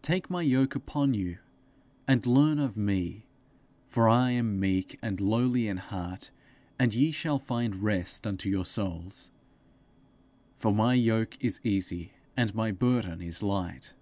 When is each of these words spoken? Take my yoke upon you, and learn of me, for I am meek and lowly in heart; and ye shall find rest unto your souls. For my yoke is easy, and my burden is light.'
Take 0.00 0.30
my 0.30 0.40
yoke 0.40 0.74
upon 0.74 1.12
you, 1.12 1.36
and 2.08 2.24
learn 2.24 2.58
of 2.58 2.78
me, 2.78 3.26
for 3.84 4.08
I 4.08 4.30
am 4.30 4.58
meek 4.58 4.98
and 5.02 5.20
lowly 5.20 5.68
in 5.68 5.76
heart; 5.76 6.30
and 6.78 6.94
ye 6.94 7.10
shall 7.12 7.38
find 7.38 7.76
rest 7.82 8.26
unto 8.26 8.48
your 8.48 8.64
souls. 8.64 9.28
For 10.56 10.72
my 10.72 10.94
yoke 10.94 11.36
is 11.44 11.60
easy, 11.62 12.12
and 12.38 12.54
my 12.54 12.72
burden 12.72 13.20
is 13.20 13.42
light.' 13.42 13.92